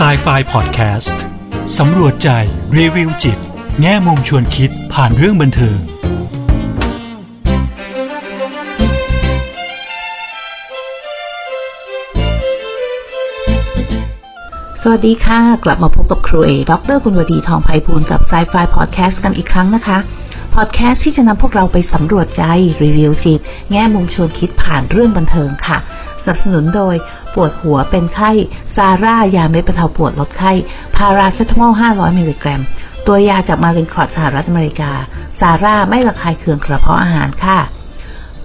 [0.00, 1.16] s i ไฟ Podcast
[1.78, 2.28] สำรวจใจ
[2.76, 3.38] รีวิวจิต
[3.80, 5.78] แง่มุมชวนคิดผ่านเรื่องบันเทิง
[14.82, 19.98] สวัสดีค่ะ กลับมาพบกับครูเอดรคุณวดีทองไพบูลกับไซไฟพอดแคสต์กันอีกครั้งนะคะ
[20.54, 22.42] พอดแคสต์ที่จะนำพวกเราไปสำรวจใจ
[22.82, 23.40] รีวิวจิต
[23.70, 25.78] แง่มุมชวนคิดผ่านเรื่องบันเทิงค่ะ
[26.22, 26.94] สนับสนุนโดย
[27.34, 28.30] ปวดหัวเป็นไข้
[28.76, 30.52] ซาร่า ยาเม็ดบรรเทาปวดลดไข้
[30.96, 32.62] พาราเซตามอล 500 มิลลิกรัม
[33.06, 34.92] ตัวยาจากมารินคอร์ดสหรัฐอเมริกา
[35.40, 37.58] ซาร่าไม่ระคายเคืองกระเพาะอาหารค่ะ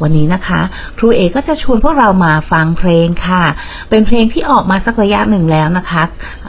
[0.04, 0.62] วันนี้นะคะ
[0.98, 3.44] ครูเอก็จะชวนพวกเรามาฟังเพลงค่ะ
[3.90, 6.04] เป็นเพลงที่ออกมาสักระยะหนึ่งแล้วนะคะ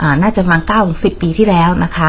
[0.07, 2.09] ะน่าจะมาเก้าถึงสิบปีที่แล้วนะคะ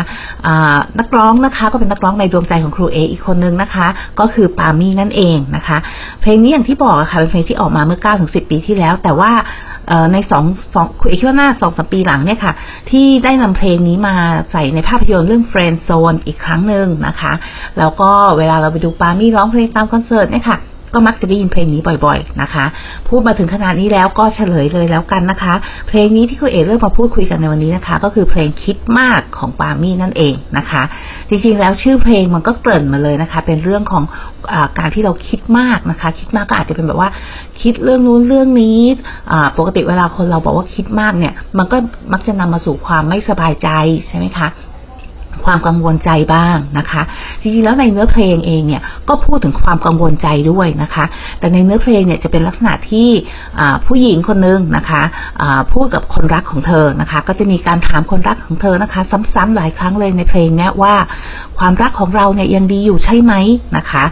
[0.75, 3.87] ะนักร้องนะคะก็เป็นนักร้องในดวงใจของครูเออีกคนนึงนะคะ
[4.19, 5.77] ก็คือปามี่นั่นเองนะคะ
[6.21, 9.31] เพลงนี้อย่างที่บอกค่ะเป็นเพลงที่ออกมาเมื่อเก้าถึงสิบปีที่แล้ว แต่ว่า
[10.13, 10.43] ในสอง
[10.75, 12.53] สองครูเอคิดว่าหน้าสองสปีหลังเนี่ยค่ะ
[12.89, 14.15] ที่ได้นำเพลงนี้มา
[14.51, 17.33] ใส่ในภาพยนตร์เรื่อง Friend Zone อีกครั้งหนึ่งนะคะ
[17.79, 20.57] แล้วก็เวลาเราไปดูปามี่ร้องเพลงตามคอนเสิร์ตเนี่ยค่ะ
[20.97, 22.65] ก็มักจะได้ยินเพลงนี้บ่อยๆนะคะ
[23.07, 25.53] พูดมาถึงขนาดนี้แล้วก็เฉลยเลยแล้วกันนะคะ
[25.87, 30.83] เพลงนี้ที่คุณเอ๋เลือกมาพูดคุยกันในวันนี้นะคะ ก็คือเพลงคิดมากของปามี่นั่นเองนะคะ
[31.29, 34.03] จริงๆแล้วชื่อเพลงมันก็เกริ่นมาเลยนะคะ เป็นเรื่องของ
[34.53, 37.09] อการที่เราคิดมากนะคะ คิดมากก็อาจจะเป็นแบบว่า
[37.61, 38.79] คิดเรื่องนู้นเรื่องนี้
[39.57, 41.77] ปกติเวลาคนเราบอกว่าคิดมากเนี่ย มันก็
[42.13, 43.69] มักจะนำมาสู่ความไม่สบายใจ
[44.07, 44.49] ใช่ไหมคะ
[45.45, 47.01] ความกังวลใจบ้างนะคะ
[47.41, 51.05] จริงๆแล้วในเนื้อเพลงเองเนี่ยก็พูดถึงความกังวลใจด้วยนะคะ
[51.39, 53.09] แต่ในเนื้อเพลงเนี่ยจะเป็นลักษณะที่
[53.85, 55.01] ผู้หญิงคนนึงนะคะ
[55.73, 59.01] พูดกับคนรักของเธอนะคะ ก็จะมีการถามคนรักของเธอนะคะ
[59.33, 60.95] ซ้ำๆหลายครั้งเลยในเพลงนี้ว่า
[61.59, 63.33] ความรักของเราเนี่ยยังดีอยู่ใช่ไหม
[63.77, 64.03] นะคะ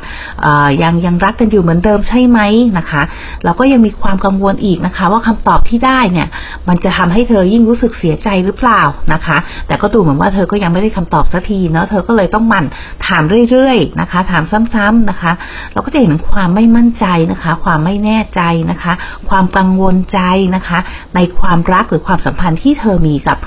[0.83, 2.39] ยังยังรักกันอยู่เหมือนเดิมใช่ไหม
[2.77, 3.01] นะคะ
[3.43, 6.27] เราก็ยังมีความกังวลอีกนะคะ ว่าคำตอบที่ได้เนี่ย
[6.67, 8.81] มันจะทำให้เธอยิ่งรู้สึกเสียใจหรือเปล่า
[9.13, 9.37] นะคะ
[9.67, 12.65] แต่ก็ดูเหมือนว่าเธอก็ยังไม่ได้คำตอบอบสักทีเนาะเธอก็เลยต้องหมั่น
[13.07, 14.43] ถามเรื่อยๆนะคะ ถาม
[14.73, 15.31] ซ้ำๆนะคะ
[15.73, 18.93] เราก็จะเห็นความไม่มั่นใจนะคะ ความไม่แน่ใจนะคะ
[19.29, 20.19] ความกังวลใจ
[20.55, 20.79] นะคะ
[21.15, 23.37] ในความรักหรือความสัมพันธ์ที่เธอมีกับ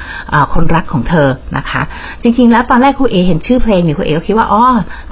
[0.54, 1.82] คนรักของเธอนะคะ
[2.22, 4.64] จริงๆ แล้วตอนแรกครูเอเห็นชื่อเพลงเนี่ยครูเอก็คิดว่าอ๋อ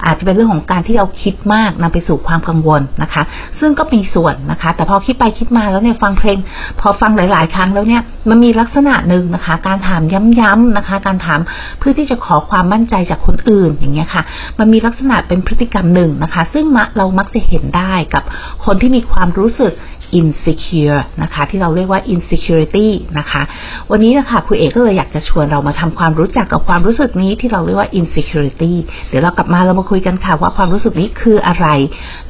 [0.04, 3.22] อาจจะเป็นเรื่องของการที่เราคิดมากนำไปสู่ความกังวลนะคะ
[3.60, 6.38] ซึ่งก็มีส่วนนะคะ แต่พอคิดไปคิดมาแล้วเนี่ยฟังเพลง
[6.80, 10.02] พอฟังหลาย ๆ ครั้งแล้วเนี่ย มันมีลักษณะหนึ่งนะคะ การถาม
[10.40, 11.40] ย้ำๆนะคะ การถาม
[11.78, 14.22] เพื่อที่จะขอความมั่นใจจากคนอื่นอย่างเงี้ยค่ะ
[14.58, 16.64] มันมีลักษณะเป็นพฤติกรรมหนึ่งนะคะ ซึ่ง
[16.96, 18.22] เรามักจะเห็นได้กับ
[18.64, 19.72] คนที่มีความรู้สึก
[20.20, 22.86] insecure นะคะ ที่เราเรียกว่า insecurity
[23.18, 23.42] นะคะ
[23.90, 28.72] วันนี้นะคะครูเอกก็เลยอยากจะชวนเรามาทำความรู้จักกับความรู้สึกนี้ที่เราเรียกว่า insecurity
[29.08, 31.66] เดี๋ยวเรากลับมาเรามาคุยกันค่ะว่าความรู้สึกนี้คืออะไร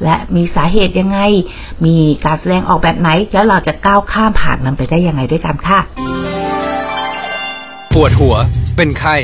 [0.03, 1.19] และมีสาเหตุยังไง
[1.85, 1.95] มี
[2.25, 5.79] การแสดงออกแบบไหน แล้วเราจะก้าวข้ามผ่านมันไปได้ยังไงด้วยกันค่ะ
[7.93, 8.35] ปวดหัว
[8.75, 9.15] เป็นไข้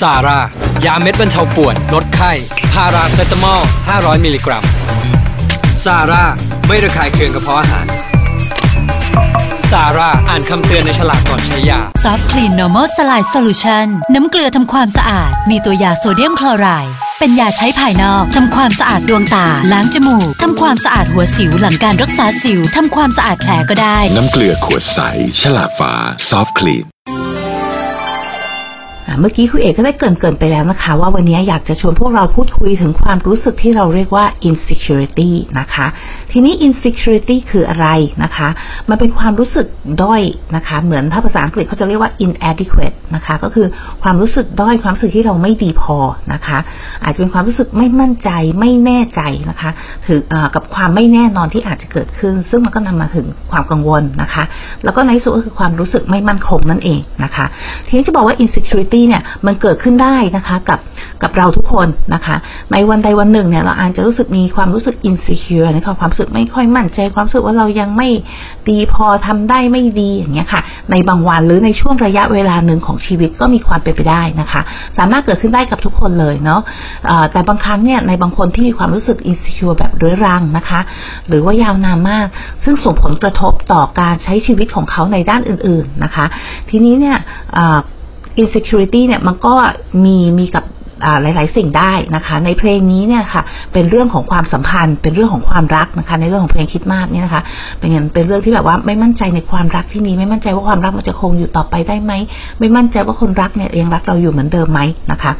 [0.00, 0.38] ซาร่า
[0.84, 2.32] ยาเม็ดบรรเทาปวดลดไข้
[2.72, 3.60] พาราเซตามอล
[3.92, 4.79] 500 มิลลิกรัม
[5.84, 6.24] ซาร่า
[6.66, 7.86] ไม่ระคายเคืองกระเพาะอาหาร
[9.70, 24.98] ซาร่าอ่านคำเตือนในฉลากก่อนใช้ยาซอฟคลีน Normal Saline Solution น้ำเกลือทำความสะอาด มีตัวยาโซเดียมคลอไรด์เป็นยาใช้ภายนอกทำความสะอาดดวงตา ล้างจมูกทำความสะอาดหัวสิวหลังการรักษาสิวทำความสะอาดแผลก็ได้ น้ำเกลือขวดใส
[25.40, 25.92] ฉลากฝา
[26.30, 26.84] ซอฟคลีน
[29.20, 35.86] เมื่อกี้คุณเอกก็ได้เกริ่นๆไปแล้วนะคะ ว่าวันนี้อยากจะชวนพวกเราพูดคุยถึงความรู้สึกที่เราเรียกว่า insecurity นะคะ
[36.32, 37.86] ทีนี้ insecurity คืออะไร
[38.24, 38.48] นะคะ
[38.90, 39.66] มันเป็นความรู้สึก
[40.02, 40.22] ด้อย
[40.56, 43.66] นะคะ เหมือนถ้าภาษาอังกฤษเขาจะเรียกว่า inadequate นะคะ ก็คือ
[44.02, 45.96] ความรู้สึกด้อยความรู้สึกที่เราไม่ดีพอ
[46.32, 46.58] นะคะ
[47.04, 49.20] อาจจะเป็นความรู้สึกไม่มั่นใจไม่แน่ใจ
[49.50, 49.70] นะคะ
[50.06, 50.20] ถือ
[50.54, 54.44] กับความไม่แน่นอนที่อาจจะเกิดขึ้น ซึ่งมันก็นำมาถึงความกังวลนะคะ
[54.84, 57.46] แล้วก็ในสุดก็คือความรู้สึกไม่มั่นคงนั่นเองนะคะ
[57.86, 60.80] ทีนี้จะบอกว่า insecurity เนี่ยมันเกิดขึ้นได้นะคะกับ
[61.22, 62.36] กับเราทุกคนนะคะ
[62.72, 68.08] ในวันใดวันหนึ่งเนี่ยเราอาจจะรู้สึกมีความรู้สึกอินสิเคียนะคะความรู้สึกไม่ค่อยมั่นใจความรู้สึกว่าเรายังไม่
[68.70, 74.60] ดีพอทำได้ไม่ดีอย่างเงี้ยค่ะ ในบางวันหรือในช่วงระยะเวลาหนึ่งของชีวิตก็มีความเป็นไปได้นะคะ
[74.98, 76.60] สามารถเกิดขึ้นได้กับทุกคนเลยเนาะ
[77.32, 80.80] แต่บางครั้งเนี่ยในบางคนที่มีความรู้สึกอินสิเคียแบบเรื้อรังนะคะ
[81.28, 82.26] หรือว่ายาวนานมาก
[82.64, 86.26] ซึ่งส่งผลกระทบต่อการใช้ชีวิตของเขาในด้านอื่น ๆนะคะ
[86.70, 87.16] ทีนี้เนี่ย
[88.40, 89.54] insecurity เนี่ยมันก็
[90.04, 90.64] มีมีกับ
[91.22, 93.42] หลาย ๆ สิ่งได้นะคะ ในเพลงนี้เนี่ยค่ะ
[93.72, 97.42] เป็นเรื่องของความสัมพันธ์ เป็นเรื่องของความรักนะคะ ในเรื่องของเพลงคิดมากเนี่ยนะคะ
[97.78, 102.12] เป็นเป็นเรื่องที่แบบว่าไม่มั่นใจในความรักที่มีไม่มั่นใจว่าความรักมันจะคงอยู่ต่อไปได้ไหม
[102.58, 104.80] ไม่มั่นใจว่าคนรักเนี่ยยังรักเราอยู่เหมือนเดิมไหม
[105.12, 105.32] นะคะ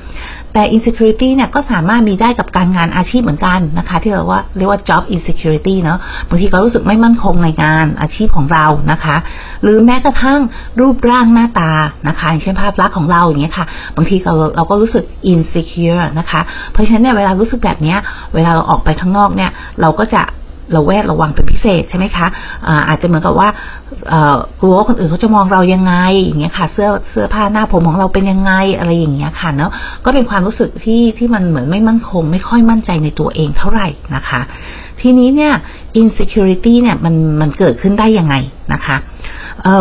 [0.52, 5.98] แต่ insecurity เนี่ยก็สามารถมีได้กับการงานอาชีพเหมือนกันนะคะ ที่เราว่าเรียกว่า job insecurity เนาะ
[6.28, 9.16] บางทีก็รู้สึกไม่มั่นคงในงานอาชีพของเรานะคะ
[9.62, 10.40] หรือแม้กระทั่ง
[10.80, 11.72] รูปร่างหน้าตา
[12.08, 13.66] นะคะอย่างเช่นภาพลักษณ์ของเราอย่างเงี้ยค่ะ
[13.96, 15.04] บางทีเราเราก็รู้สึก
[15.50, 16.40] insecure นะคะ
[16.72, 17.96] เพราะฉะนั้นเนี่ยเวลารู้สึกแบบนี้
[18.34, 19.50] เวลาเราออกไปข้างนอกเนี่ย
[19.80, 20.22] เราก็จะ
[20.72, 22.26] เราแวดระวังเป็นพิเศษใช่ไหมคะ
[22.66, 23.48] อาอาจจะเหมือนกับว่า
[24.60, 29.70] กลัวคนอื่นเขาจะมองเรายังไงอย่างเงี้ยค่ะ เสื้อเสื้อผ้าหน้าผมของเราเป็นยังไงอะไรอย่างเงี้ยค่ะเนาะ
[30.04, 34.40] ก็เป็นความรู้สึกที่ที่มันเหมือนไม่มั่นคง ไม่ค่อยมั่นใจในตัวเองเท่าไหร่นะคะ
[35.00, 35.52] ทีนี้เนี่ย
[36.00, 38.34] insecurity เนี่ยมันมันเกิดขึ้นได้ยังไง
[38.72, 38.96] นะคะ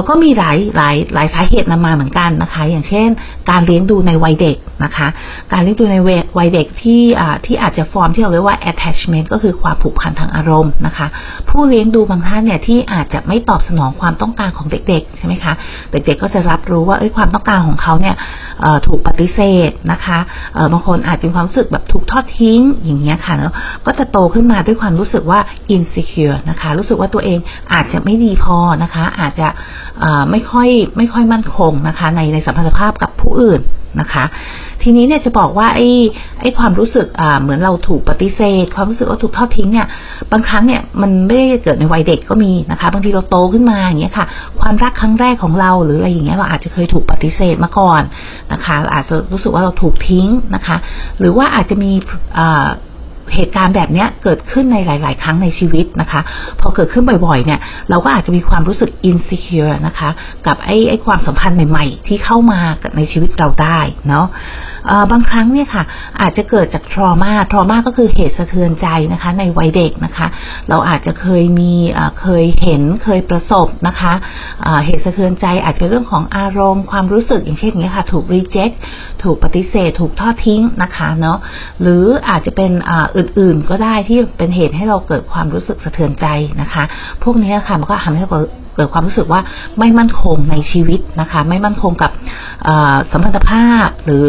[0.07, 3.07] ก็มีหลายหลายหลายสาเหตุนำมาเหมือนกันนะคะ อย่างเช่น
[3.49, 5.07] การเลี้ยงดูในวัยเด็กนะคะ
[5.53, 5.97] การเลี้ยงดูใน
[6.37, 11.07] วัยเด็กที่อ่าที่อาจจะฟอร์มที่เราเรียกว่า attachment ก็คือความผูกพันทางอารมณ์นะคะ
[11.49, 15.53] ผู้เลี้ยงดูบางท่านเนี่ยที่อาจจะไม่ตอบสนองความต้องการของเด็กๆใช่ไหมคะ
[15.91, 18.15] เด็กๆก็จะรับรู้ว่าเอ้ยความต้องการของเขาเนี่ย
[18.87, 19.39] ถูกปฏิเส
[19.69, 20.19] ธนะคะ
[20.71, 23.51] บางคนอาจจะมีความรู้สึกแบบถูกทอดทิ้งอย่างเงี้ยค่ะแล้ว
[23.85, 25.39] ก็จะโตขึ้นมาด้วยความรู้สึกว่า
[25.75, 27.39] insecure นะคะ รู้สึกว่าตัวเอง
[27.73, 29.47] อาจจะไม่ดีพอนะคะ อาจจะ
[30.31, 33.61] ไม่ค่อยไม่ค่อยมั่นคงนะคะ ในในสัมพันธภาพกับผู้อื่น
[34.01, 34.25] นะคะ
[34.83, 35.87] ทีนี้เนี่ยจะบอกว่าไอ้
[36.41, 39.87] ไอ้ความรู้สึกอ่าเหมือนเราถูกปฏิเสธ ความรู้สึกว่าถูกทอดทิ้งเนี่ย
[40.31, 44.25] บางครั้งเนี่ยมันไม่ได้เกิดในวัยเด็กก็มีนะคะ บางทีเราโตขึ้นมาอย่างเงี้ยค่ะ
[44.59, 48.01] ความรักครั้งแรกของเราหรืออะไรอย่างเงี้ยเราอาจจะเคยถูกปฏิเสธมาก่อน
[48.53, 50.77] นะคะ อาจจะรู้สึกว่าเราถูกทิ้งนะคะ
[51.19, 51.91] หรือว่าอาจจะมี
[52.37, 52.67] อ่า
[53.35, 56.21] เหตุการณ์แบบนี้เกิดขึ้นในหลาย ๆ ครั้งในชีวิตนะคะ
[56.59, 57.59] พอเกิดขึ้นบ่อยๆ เนี่ย
[57.89, 60.09] เราก็อาจจะมีความรู้สึก insecure นะคะ
[60.47, 62.59] กับไอ้ไอ้ความสัมพันธ์ใหม่ ๆ ที่เข้ามา
[62.97, 63.79] ในชีวิตเราได้
[64.09, 64.25] เนาะ
[65.11, 65.83] บางครั้งเนี่ยค่ะ
[66.21, 70.27] อาจจะเกิดจากทรมาทรมาก็คือเหตุสะเทือนใจนะคะ ในวัยเด็กนะคะ
[70.69, 71.73] เราอาจจะเคยมี
[72.21, 74.13] เคยเห็นเคยประสบนะคะ
[74.85, 78.75] เหตุสะเทือนใจอาจจะเป็นเรื่องของอารมณ์ ความรู้สึกอย่างเช่นนี้ค่ะ ถูก reject
[79.23, 81.37] ถูกปฏิเสธ ถูกทอดทิ้งนะคะเนาะ
[81.81, 86.25] หรืออาจจะเป็นอื่นๆ ก็ได้ที่เป็นเหตุให้เราเกิดความรู้สึกสะเทือนใจ
[86.61, 86.83] นะคะ
[87.23, 88.39] พวกนี้ค่ะมันก็ทำให้เรา
[88.75, 89.41] เกิดความรู้สึกว่า
[89.79, 92.11] ไม่มั่นคงในชีวิตนะคะ ไม่มั่นคงกับ
[93.11, 94.27] สัมพันธภาพหรือ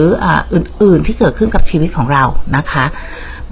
[0.55, 2.25] อื่นๆที่เกิดขึ้นกับชีวิตของเรา
[2.57, 2.85] นะคะ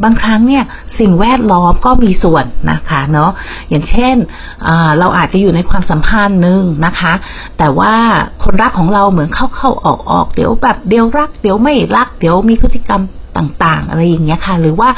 [0.05, 0.65] บางครั้งเนี่ย
[1.01, 3.31] สิ่งแวดล้อมก็มีส่วนนะคะเนาะ
[3.71, 4.17] อย่างเช่น
[4.99, 7.13] เราอาจจะอยู่ในความสัมพันธ์หนึ่งนะคะ
[7.59, 7.95] แต่ว่า
[8.45, 13.03] คนรักของเราเหมือนเข้าเข้าออกออกเดี๋ยวแบบเดี๋ยวรัก เดี๋ยวไม่รัก เดี๋ยวมีพฤติกรรม
[13.39, 14.89] ต่างๆ อะไรอย่างเงี้ยค่ะ หรือว่า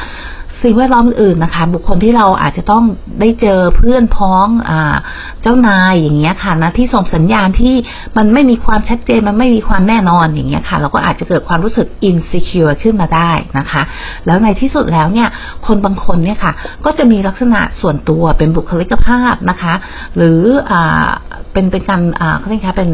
[0.65, 2.85] สิ่งแวดล้อมอื่นนะคะ บุคคลที่เราอาจจะต้อง
[3.21, 4.95] ได้เจอเพื่อนพ้องอ่า
[5.43, 7.75] เจ้านายอย่างเงี้ยค่ะนะที่ส่งสัญญาณที่
[8.17, 13.83] มันไม่มีความชัดเจนมันไม่มีความแน่นอนอย่างเงี้ยค่ะ เราก็อาจจะเกิดความรู้สึก insecure ขึ้นมาได้นะคะ
[14.27, 15.29] แล้วในที่สุดแล้วเนี่ย
[15.67, 16.53] คนบางคนเนี่ยค่ะ
[16.85, 19.75] ก็จะมีลักษณะส่วนตัวเป็นบุคลิกภาพนะคะ
[20.17, 20.41] หรือ
[20.71, 21.05] อ่า
[21.53, 22.91] เป็นเป็นการอ่าเขาเรียกคะเป็น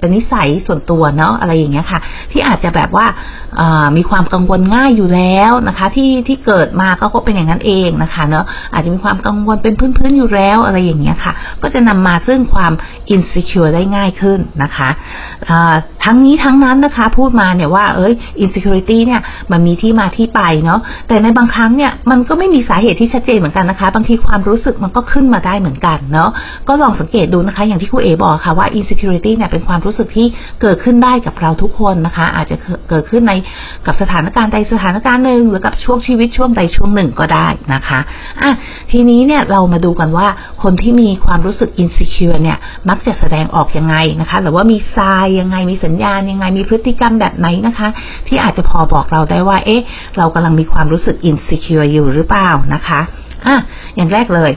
[0.00, 2.00] เป็นนิสัยส่วนตัวเนาะอะไรอย่างเงี้ยค่ะ
[2.32, 3.06] ที่อาจจะแบบว่า
[3.96, 12.72] มีความกังวลง่ายอยู่แล้วนะคะ ที่ที่เกิดมาก็เป็นอย่างนั้นเองนะคะเนาะอาจจะมีความกังวลเป็นพื้นๆอยู่แล้วอะไรอย่างเงี้ยค่ะ ก็จะนำมาซึ่งความ
[13.14, 14.88] insecure ได้ง่ายขึ้นนะคะ
[16.04, 18.12] ทั้งนี้ทั้งนั้นนะคะ พูดมาเนี่ยว่าเอ้ย
[18.42, 19.20] insecurity เนี่ย
[19.52, 26.30] มันมีที่มาที่ไปเนาะแต่ในบางครั้งเนี่ยมันก็ไม่มีสาเหตุที่ชัดเจนเหมือนกันนะคะ บางทีความรู้สึกมันก็ขึ้นมาได้เหมือนกันเนาะ
[26.68, 30.26] ก็ลองสังเกตดูนะคะ อย่างที่ครูเอบอกค่ะว่า insecurity เนี่ยเป็นความรู้สึกที่
[30.62, 32.56] เกิดขึ้นได้กับเราทุกคนนะคะ อาจจะ
[32.90, 33.32] เกิดขึ้นใน
[33.86, 37.98] กับสถานการณ์ใดสถานการณ์หนึ่งหรือกับช่วงชีวิตช่วงใดช่วงหนึ่งก็ได้นะคะ
[38.42, 38.52] อะ
[38.92, 40.28] ทีนี้เนี่ยเรามาดูกันว่า
[40.62, 42.58] คนที่มีความรู้สึก insecure เนี่ย
[42.88, 47.88] มักจะแสดงออกยังไงนะคะหรือว่ามีทรายยังไงมีสัญญาณยังไงมีพฤติกรรมแบบไหนนะคะ
[48.28, 49.82] ที่อาจจะพอบอกเราได้ว่า เอ๊ะ
[50.18, 53.00] เรากำลังมีความรู้สึก insecure อยู่หรือเปล่านะคะ
[53.46, 53.56] อะ
[53.96, 54.50] อย่างแรกเลย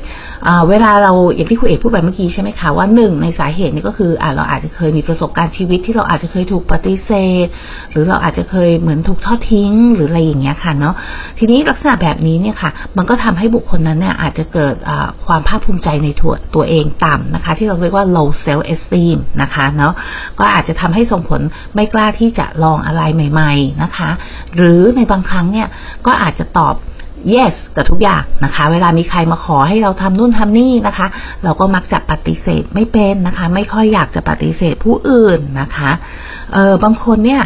[0.70, 7.12] เวลาเราอย่างที่คุณเอกพูดไปเมื่อกี้ใช่ไหมคะว่าหนึ่งในสาเหตุนี่ก็คืออ่าเราอาจจะเคยมีประสบการณ์ชีวิตที่เราอาจจะเคยถูกปฏิเส
[7.46, 7.48] ธ
[7.92, 10.96] หรือเราอาจจะเคยเหมือนถูกทอดทิ้ง หรืออะไรอย่างเงี้ยค่ะเนาะ
[11.40, 14.76] ทีนี้ลักษณะแบบนี้เนี่ยค่ะ มันก็ทำให้บุคคลนั้นเนี่ยอาจจะเกิด
[15.26, 19.94] ความภาคภูมิใจในตัวตัวเองต่ำนะคะ ที่เราเรียกว่า low self esteem นะคะเนาะ
[20.40, 21.42] ก็อาจจะทำให้ส่งผล
[21.76, 24.10] ไม่กล้าที่จะลองอะไรใหม่ ๆนะคะ
[24.56, 25.68] หรือในบางครั้งเนี่ย
[26.08, 26.76] ก็อาจจะตอบ
[27.34, 31.08] yes กับทุกอย่างนะคะ เวลามีใครมาขอให้เราทำนู่นทำนี่นะคะ
[31.44, 35.92] เราก็มักจะปฏิเสธไม่เป็นนะคะ ไม่ค่อยอยากจะปฏิเสธผู้อื่นนะคะ
[36.54, 37.42] เออบางคนเนี่ย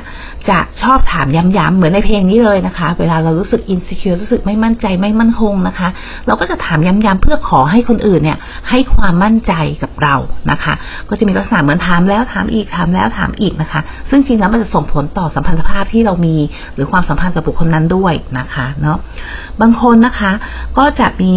[0.49, 5.87] จะชอบถามย้ำๆเหมือนในเพลงนี้เลยนะคะ เวลาเรารู้สึก insecure รู้สึกไม่มั่นใจไม่มั่นคงนะคะ
[6.27, 8.37] เราก็จะถามย้ำๆเพื่อขอให้คนอื่นเนี่ย
[8.69, 9.53] ให้ความมั่นใจ
[9.83, 10.15] กับเรา
[10.51, 10.73] นะคะ
[11.09, 16.35] ก็จะมีลักษณะเหมือนถามแล้วถามอีกถามแล้วถามอีกนะคะ ซึ่งจริงแล้วมันจะส่งผลต่อสัมพันธภาพที่เรามี
[16.75, 20.31] หรือความสัมพันธ์กับบุคคลนั้นด้วยนะคะเนาะางคนนะคะ
[20.77, 21.35] ก็จะมี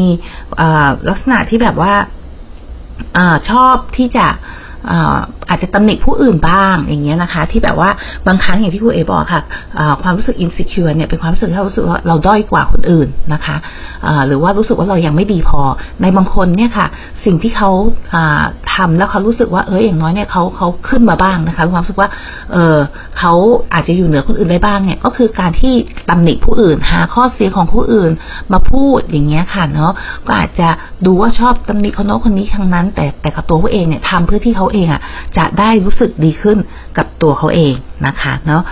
[1.09, 1.95] ลักษณะที่แบบว่า
[3.17, 3.19] อ
[3.51, 4.27] ชอบที่จะ
[5.49, 7.91] อาจจะตำหนิผู้อื่นบ้างอย่างเงี้ยนะคะ ที่แบบว่า
[8.27, 9.43] บางครั้งอย่างที่ครูเอบอกค่ะ
[10.03, 13.57] ความรู้สึกอินสิคิวเนี่ยเป็นความรู้สึกที่เรารู้สึกว่าเราด้อยกว่าคนอื่นนะคะ
[14.27, 15.61] หรือว่ารู้สึกว่าเรายังไม่ดีพอ
[16.03, 16.87] ในบางคนเนี่ยค่ะ
[17.25, 17.71] สิ่งที่เขา
[18.75, 22.09] ทำแล้วเขารู้สึกว่าเอออย่างน้อยเนี่ยเขาเขาขึ้นมาบ้างนะคะความรู้สึกว่า
[22.53, 22.77] เออ
[23.19, 23.33] เขา
[23.75, 25.75] อาจจะอยู่เหนือคนอื่นได้บ้างเนี่ยก็คือการที่
[26.11, 28.11] ตำหนิผู้อื่นหาข้อเสียของผู้อื่น
[28.53, 29.93] มาพูดอย่างเงี้ยค่ะเนาะ
[30.27, 30.69] ก็อาจจะ
[31.07, 35.01] ดูว่าชอบตำหนิคนโน้นคนนี้ทั้งนั้น แต่แต่กับตัวเขาเองเนี่ยทำเพื่อที่เขาเองอะ
[35.37, 36.59] จะได้รู้สึกดีขึ้น
[36.99, 37.75] กับตัวเขาเอง
[38.07, 38.63] นะคะเนาะ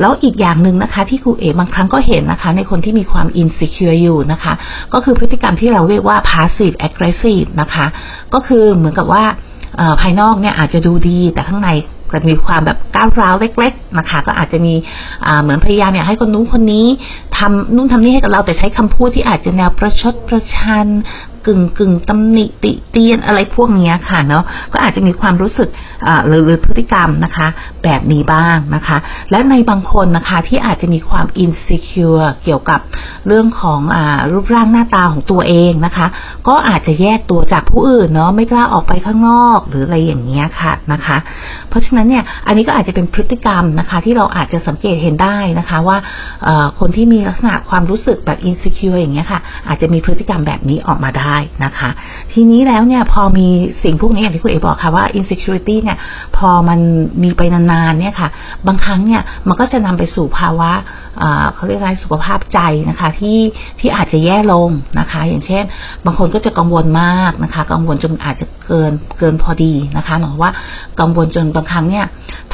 [0.00, 4.52] แล้วอีกอย่างหนึ่งนะคะที่ครูเอบางครั้งก็เห็นนะคะ ในคนที่มีความ insecure อยู่นะคะ
[4.92, 7.86] ก็คือพฤติกรรมที่เราเรียกว่า passive aggressive นะคะ
[8.34, 9.24] ก็คือเหมือนกับว่า
[10.00, 11.70] ภายนอกเนี่ยอาจจะดูดีแต่ข้างใน
[12.12, 14.74] ก็มีความแบบก้าวร้าวเล็ก ๆ นะคะ ก็อาจจะมี
[15.42, 16.86] เหมือนพยายามอยากให้คนนู้นคนนี้
[17.40, 20.86] ทำนู่นทำนี่ให้กับเราแต่ใช้คำพูดที่อาจจะแนวประชดประชัน
[21.46, 25.68] กึ่งกึ่งตำหนิติเตียนอะไรพวกนี้ค่ะเนาะก็อาจจะมีความรู้สึก
[26.26, 27.48] หรือพฤติกรรมนะคะ
[27.84, 28.96] แบบนี้บ้างนะคะ
[29.30, 32.10] และในบางคนนะคะที่อาจจะมีความอินสิคิว
[32.44, 32.80] เกี่ยวกับ
[33.26, 33.96] เรื่องของอ
[34.32, 36.06] รูปร่างหน้าตาของตัวเองนะคะ
[36.48, 41.16] ก็อาจจะแยกตัวจากผู้อื่นเนาะไม่กล้าออกไปข้างนอกหรืออะไรอย่างเงี้ยค่ะนะคะ
[41.68, 45.96] เพราะฉะนั้นเนี่ยอันนี้ก็อาจจะเป็นพฤติกรรมนะคะ ที่เราอาจจะสังเกตเห็นได้นะคะว่า
[46.78, 51.90] คนที่มีลักษณะความรู้สึกแบบอินสิคิวอย่างเงี้ยค่ะ อาจจะมีพฤติกรรมแบบนี้ออกมาได้นะคะ
[52.32, 53.48] ทีนี้แล้วเนี่ยพอมี
[53.82, 55.98] สิ่งพวกนี้อย่างที่คุณเอบอกค่ะว่า insecurity เนี่ย
[56.36, 56.78] พอมัน
[57.22, 58.28] มีไปนานๆเนี่ยค่ะ
[58.66, 60.70] บางครั้งเนี่ยมันก็จะนำไปสู่ภาวะ
[61.54, 62.58] เขาเรียกอะไรสุขภาพใจ
[62.88, 63.38] นะคะที่
[63.80, 65.64] ที่อาจจะแย่ลงนะคะ อย่างเช่น
[66.06, 70.52] บางคนก็จะกังวลมากนะคะ กังวลจนอาจจะเกินเกินพอดีนะคะหมายว่า
[71.00, 72.04] กังวลจนบางครั้งเนี่ย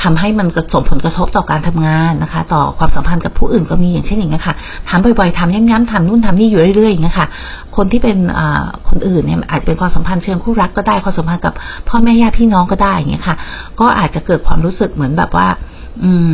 [0.03, 4.55] ทำให้มันกระสมผลกระทบต่อการทำงานนะคะ ต่อความสัมพันธ์กับผู้อื่นก็มีอย่างเช่นอย่างนี้ค่ะ
[4.89, 7.29] ทำบ่อยๆทำย้ำๆทำนู่นทำนี่อยู่เรื่อยๆอย่างนี้ค่ะ
[7.77, 8.19] คนที่เป็น
[8.89, 11.55] คนอื่นเนี่ยอาจจะเป็นความสัมพันธ์เชิงคู่รักก็ได้ความสัมพันธ์กับ
[11.89, 13.37] พ่อแม่ญาติพี่น้องก็ได้อย่างเงี้ยค่ะ
[13.81, 15.47] ก็อาจจะเกิดความรู้สึกเหมือนแบบว่า
[16.05, 16.31] อืม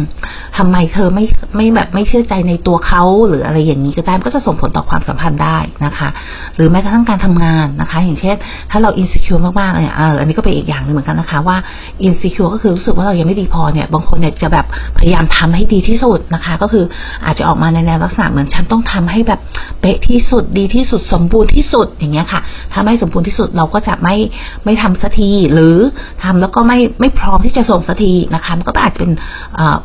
[0.58, 1.24] ทำไมเธอไม่
[1.56, 6.08] ไม่แบบไม่เชื่อใจในตัวเขาหรืออะไรอย่างนี้ก็ได้ก็จะส่งผลต่อความสัมพันธ์ได้นะคะ
[6.56, 8.36] หรือแม้กระทั่งการทำงานนะคะ อย่างเช่น
[8.70, 11.56] ถ้าเราอินสิคิวมากๆเนี่ยอันนี้ก็เป็นอีกอย่างหนึ่งเหมือนกันนะคะ ว่า
[12.02, 14.66] อินสิคิวก็คือรู้สึกว่าเรายังไม่ดีพอเนี่ย บางคนเนี่ยจะแบบ
[14.98, 16.84] พยายามทำให้ดีที่สุดนะคะ ก็คือ
[17.24, 19.40] อาจจะออกมาในแนวลักษณะเหมือนฉันต้องทำให้แบบ
[19.80, 22.40] เป๊ะที่สุดดีที่สุดสมบูรณ์ที่สุดอย่างเงี้ยค่ะ
[22.72, 24.16] ถ้าไม่สมบูรณ์ที่สุดเราก็จะไม่
[24.64, 25.76] ไม่ทำสักทีหรือ
[26.22, 29.12] ทำแล้วก็ไม่ไม่พร้อมที่จะส่งสักทีนะคะ มันก็อาจจะเป็น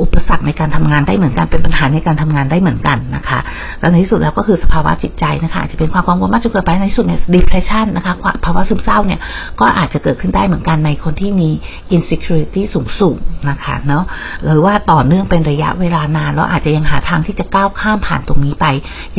[0.02, 3.40] อุปสรรคในการทำงานได้เหมือนกันเป็นปัญหาในการทำงานได้เหมือนกันนะคะ
[3.80, 8.14] แล้วในที่สุดแล้วก็คือสภาวะจิตใจนะคะอาจจะเป็นความกังวลมากจนเกินไปในที่สุดเนี่ย depression นะคะ
[8.46, 9.20] ภาวะซึมเศร้าเนี่ย
[9.60, 11.50] ก็อาจจะเกิดขึ้นได้เหมือนกันในคนที่มี
[11.96, 13.18] insecurity สูงสูง
[13.50, 14.04] นะคะเนาะ
[14.46, 18.66] หรือว่าต่อเนื่องเป็นระยะเวลานานแล้วอาจจะยังหาทางที่จะก้าวข้ามผ่านตรงนี้ไป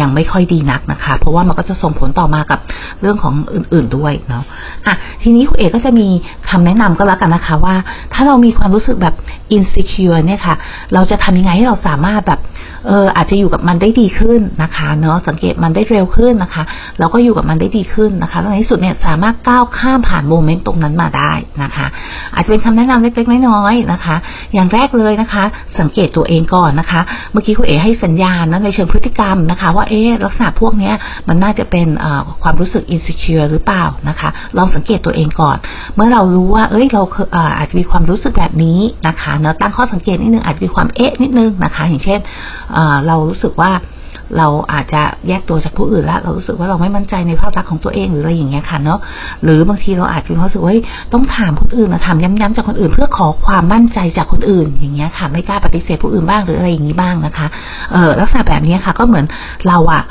[0.00, 2.60] ยังไม่ค่อยดีนักนะคะ เพราะว่ามันก็จะส่งผลต่อมากับ
[3.00, 4.44] เรื่องของอื่น ๆด้วยเนาะ
[4.86, 6.06] อะทีนี้คุณเอกก็จะมี
[6.50, 7.74] คำแนะนำก็แล้วกันนะคะว่า
[8.14, 9.14] ถ้าเรามีความรู้สึกแบบ
[9.56, 10.54] insecure เนี่ยค่ะ
[10.95, 12.40] เราจะทำยังไงให้เราสามารถแบบ
[12.87, 16.62] เอออาจจะอยู่กับมันได้ดีขึ้นนะคะเนาะสังเกตมันได้เร็วขึ้นนะคะ
[16.99, 21.87] แล้วก็อยู่กับมันได้ดีขึ้นนะคะแล้วในที่สุดเนี่ยสามารถก้าวข้ามผ่านโมเมนต์ตรงนั้นมาได้นะคะ
[22.35, 24.16] อาจจะเป็นคำแนะนำเล็กๆน้อยๆนะคะ
[24.54, 25.45] อย่างแรกเลยนะคะ
[25.80, 27.00] สังเกตตัวเองก่อนนะคะ
[27.33, 30.92] เมื่อกี้คุณเอ๋ให้สัญญาณนะในเชิงพฤติกรรมนะคะ ว่าเอ๊ลักษณะพวกนี้
[31.28, 31.87] มันน่าจะเป็น
[32.42, 35.57] ความรู้สึกอินสิคิวหรือเปล่านะคะ ลองสังเกตตัวเองก่อน
[35.95, 37.02] เมื่อเรารู้ว่า เอ้ยเรา
[37.59, 38.78] อาจจะมีความรู้สึกแบบนี้
[39.09, 42.20] นะคะเนาะตั้งข้อสังเกตนิดนึงอาจจะมีความเอ๊ะนิดนึงนะคะ อย่างเช่น
[43.06, 43.70] เรารู้สึกว่า
[44.37, 48.99] เราอาจจะแยกตัวจากผู้อื่นแล้วเรารู้สึกว่าเราไม่มั่นใจในภาพลักษณ์ของตัวเองหรืออะไรอย่างเงี้ยค่ะเนาะ
[49.44, 50.73] หรือบางทีเราอาจจะรู้สึกว่า
[51.12, 57.47] ต้องถามคนอื่นนะถามย้ำๆจากคนอื่น เพื่อขอความมั่นใจจากคนอื่นอย่างเงี้ยค่ะ ไม่กล้าปฏิเสธผู้อื่นบ้างหรืออะไรอย่างนี้บ้างนะคะ
[57.92, 59.25] เออลักษณะแบบนี้ค่ะ ก็เหมือน
[59.68, 60.02] เราอะ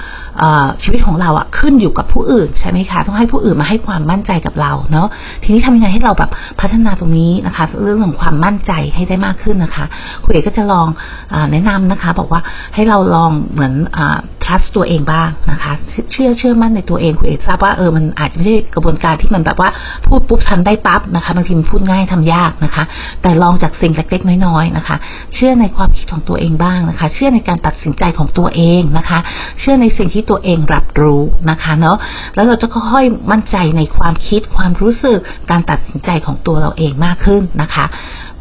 [0.84, 5.08] ชีวิตของเราอะขึ้นอยู่กับผู้อื่นใช่ไหมคะต้องให้ผู้อื่นมาให้ความมั่นใจกับเราเนาะ
[5.44, 6.30] ทีนี้ทำยังไงให้เราแบบ
[6.62, 9.86] พัฒนาตรงนี้นะคะ เรื่องของความมั่นใจให้ได้มากขึ้นนะคะ
[10.24, 10.88] คุณเอกก็จะลอง
[11.34, 12.42] อแนะนำนะคะ บอกว่า
[12.76, 14.00] ให้เราลองเหมือนอ
[14.44, 15.74] trust ตัวเองบ้างนะคะ
[16.12, 19.70] เชื่อเชื่อมั่นในตัวเองคุณเอกทราบว่าเออมันอาจจะไม่ใช่กระบวนการที่มันแบบว่า
[20.06, 22.84] พูดปุ๊บทำได้ปั๊บนะคะบางทีมันพูดง่ายทำยากนะคะ
[23.22, 24.98] แต่ลองจากสิ่งเล็กๆน้อยๆนะคะ
[25.34, 29.20] เชื่อในความคิดของตัวเองบ้างนะคะ เชื่อในการตัดสินใจของตัวเองนะคะ
[29.60, 31.98] เชื่อในสิ่งที่ตัวเองรับรู้นะคะเนาะ
[32.36, 35.20] แล้วเราจะค่อยๆมั่นใจในความคิดความรู้สึก
[35.52, 37.86] การตัดสินใจของตัวเราเองมากขึ้นนะคะ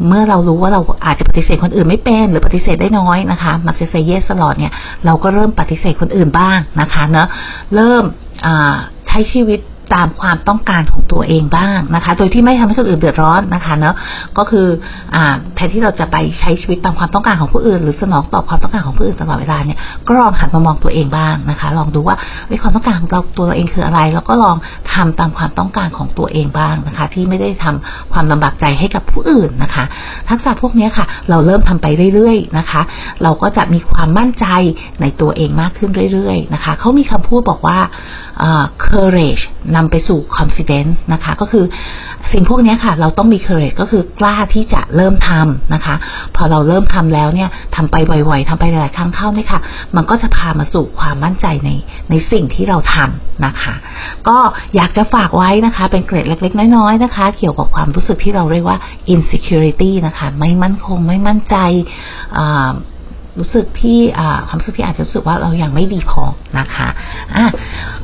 [0.06, 4.72] เมื่อเรารู้ว่าเราอาจจะปฏิเสธคนอื่นไม่เป็น หรือปฏิเสธได้น้อยนะคะมักจะเซเยสตลอดเนี่ย
[5.06, 7.28] เราก็เริ่มปฏิเสธคนอื่นบ้างนะคะเนอะ
[7.74, 8.04] เริ่ม
[9.06, 9.60] ใช้ชีวิต
[9.94, 13.94] ตามความต้องการของตัวเองบ้างนะคะ โดยที่ไม่ทำให้คนอื่นเดือดร้อนนะคะเนาะ
[14.38, 14.66] ก็คือ
[15.14, 15.16] อ
[15.54, 22.16] แทนที่เราจะไปใช้ชีวิตตามความต้องการของผู้อื่น หรือสนองตอบความต้องการของผู้อื่นตลอดเวลาเนี่ยก็ลองหันมามองตัวเองบ้างนะคะ ลองดูว่า
[22.62, 24.56] ความต้องการของเราตัวเราเองคืออะไร แล้วก็ลอง
[24.92, 29.84] ทำตามความต้องการของตัวเองบ้างนะคะ ที่ไม่ได้ทำความลำบากใจให้กับผู้อื่นนะคะ
[30.28, 32.82] ทักษะพวกนี้ค่ะ เราเริ่มทำไปเรื่อยๆนะคะ
[33.22, 34.46] เราก็จะมีความมั่นใจ
[35.00, 37.78] ในตัวเองมากขึ้นเรื่อยๆนะคะเขามีคำพูดบอกว่า
[38.86, 39.44] courage
[39.76, 41.64] นำไปสู่ confidence นะคะ ก็คือ
[42.32, 45.94] สิ่งพวกนี้ค่ะ เราต้องมี courage ก็คือกล้าที่จะเริ่มทำนะคะ
[46.36, 47.96] พอเราเริ่มทำแล้วเนี่ยทำไป
[48.28, 49.60] บ่อยๆทำไปหลายครั้งเข้าเนี่ยค่ะ
[49.96, 51.70] มันก็จะพามาสู่ความมั่นใจใน
[52.10, 53.74] ในสิ่งที่เราทำนะคะ
[54.28, 54.38] ก็
[54.76, 58.78] อยากจะฝากไว้นะคะ เป็นเกร็ดเล็ก ๆ น้อยๆนะคะ เกี่ยวกับความรู้สึกที่เราเรียกว่า
[59.14, 61.56] insecurity นะคะ ไม่มั่นคงไม่มั่นใจ
[63.38, 63.98] รู้สึกที่
[64.48, 66.22] ความรู้สึกที่อาจจะรู้สึกว่าเรายัางไม่ดีพอ
[66.58, 66.88] นะคะ
[67.36, 67.46] อะ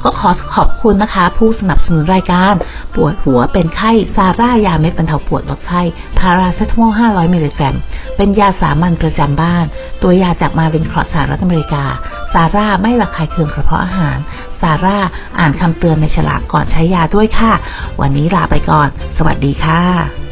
[0.02, 2.54] ก็ขอขอบคุณนะคะ ผู้สนับสนุนรายการ
[2.94, 5.82] ปวดหัวเป็นไข้ซาร่ายาเม็ดบรรเทาปวดลดไข้
[6.18, 7.76] พาราเซตามอล500มิลลิกรัม
[8.16, 9.64] เป็นยาสามัญประจำบ้าน
[10.02, 11.84] ตัวยาจากมัลลินครอดท์ สหรัฐอเมริกา
[12.32, 14.18] ซาร่าไม่ระคายเคืองกระเพาะอาหาร
[14.62, 14.98] ซาร่า
[15.38, 17.52] อ่านคำเตือนในฉลากก่อนใช้ยาด้วยค่ะ
[18.00, 20.31] วันนี้ลาไปก่อน สวัสดีค่ะ